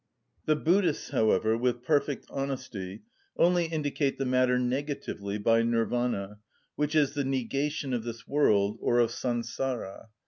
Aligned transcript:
The 0.45 0.55
Buddhists, 0.55 1.11
however, 1.11 1.55
with 1.55 1.83
perfect 1.83 2.25
honesty, 2.31 3.03
only 3.37 3.65
indicate 3.65 4.17
the 4.17 4.25
matter 4.25 4.57
negatively, 4.57 5.37
by 5.37 5.61
Nirvana, 5.61 6.39
which 6.75 6.95
is 6.95 7.13
the 7.13 7.23
negation 7.23 7.93
of 7.93 8.03
this 8.03 8.27
world, 8.27 8.79
or 8.81 8.97
of 8.97 9.11
Sansara. 9.11 10.09